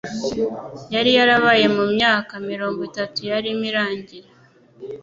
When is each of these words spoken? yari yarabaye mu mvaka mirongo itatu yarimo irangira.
yari 0.93 1.11
yarabaye 1.17 1.65
mu 1.75 1.83
mvaka 1.93 2.33
mirongo 2.49 2.79
itatu 2.89 3.19
yarimo 3.29 3.63
irangira. 3.69 4.29